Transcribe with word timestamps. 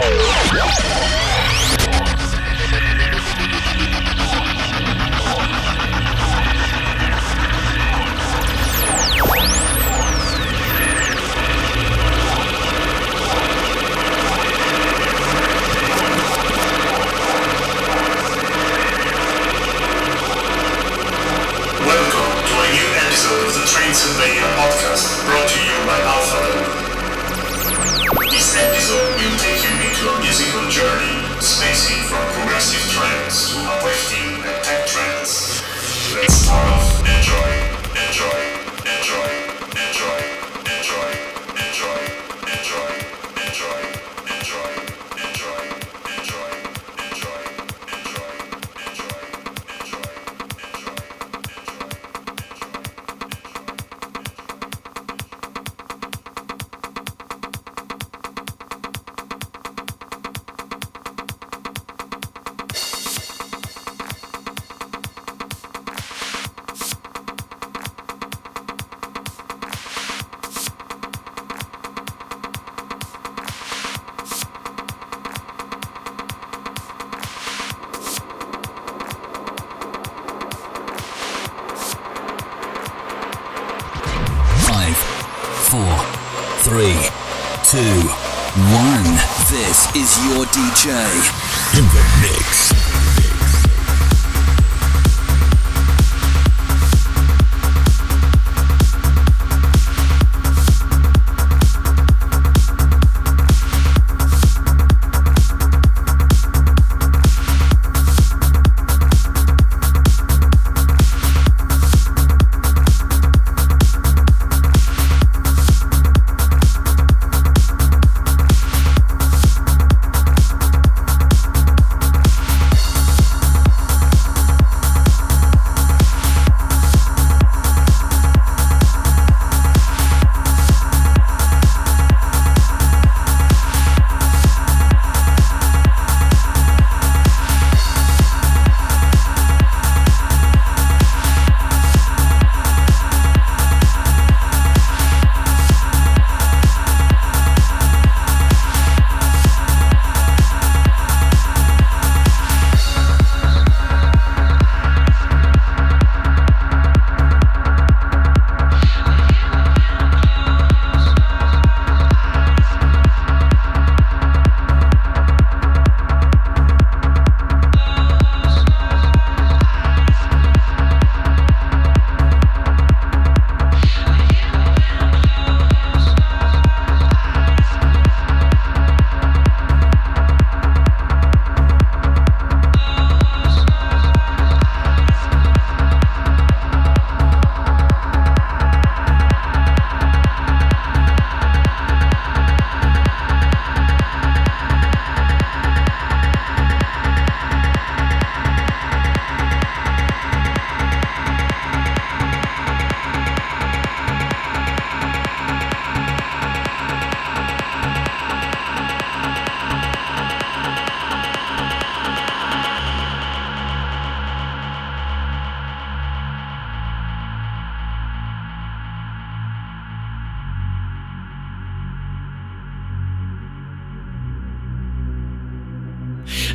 Oh, 0.00 0.10
my 0.10 0.58
God. 1.72 1.77
Pennsylvania 23.88 24.44
podcast 24.52 25.24
brought 25.24 25.48
to 25.48 25.60
you 25.64 25.72
by 25.88 25.98
Alpha. 26.12 26.44
This 28.28 28.54
episode 28.54 29.16
will 29.16 29.38
take 29.40 29.64
you 29.64 29.72
into 29.80 30.12
a 30.12 30.20
musical 30.20 30.68
journey, 30.68 31.24
spacing 31.40 32.04
from 32.04 32.20
progressive 32.36 32.84
trends 32.92 33.48
to 33.48 33.56
uplifting 33.64 34.44
and 34.44 34.62
tech 34.62 34.86
trends. 34.86 35.64
Let's 36.14 36.34
start 36.34 36.68
off. 36.68 37.00
Enjoy. 37.00 37.50
Enjoy. 37.96 38.47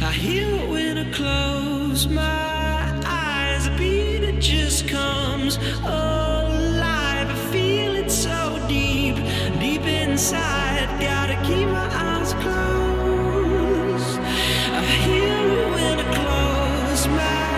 I 0.04 0.12
hear 0.12 0.50
it 0.50 0.70
when 0.70 0.98
I 0.98 1.10
close 1.12 2.08
my 2.10 3.02
eyes, 3.06 3.70
beat 3.80 4.38
just 4.42 4.86
comes 4.90 5.56
alive. 5.86 7.30
I 7.30 7.36
feel 7.54 7.96
it 7.96 8.12
so 8.12 8.60
deep, 8.68 9.16
deep 9.62 9.84
inside. 9.84 10.90
Gotta 11.00 11.36
keep 11.48 11.70
my 11.70 11.88
eyes 11.90 12.34
closed. 12.44 14.20
I 14.20 14.84
hear 15.08 15.40
it 15.62 15.70
when 15.72 16.00
I 16.00 16.08
close 16.20 17.08
my 17.08 17.52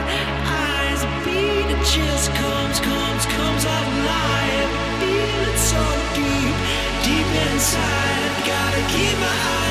eyes, 0.45 1.01
beat 1.25 1.69
just 1.97 2.29
comes, 2.29 2.79
comes, 2.79 3.25
comes 3.25 3.63
alive. 3.65 4.69
I 4.77 4.99
feel 5.01 5.41
it 5.49 5.59
so 5.73 5.83
deep, 6.13 6.55
deep 7.09 7.29
inside. 7.49 8.31
Gotta 8.45 8.81
keep 8.93 9.17
my 9.17 9.35
eyes. 9.49 9.64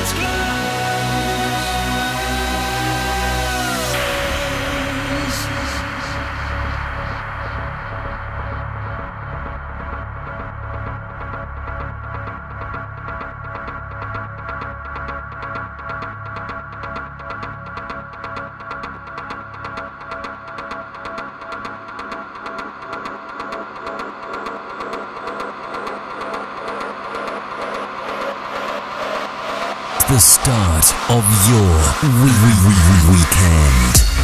start 30.45 30.93
of 31.09 31.25
your 31.49 32.05
weekend. 33.09 34.14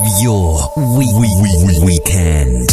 Of 0.00 0.22
your 0.22 0.70
we- 0.76 1.12
we- 1.14 1.34
we- 1.42 1.80
weekend. 1.84 2.68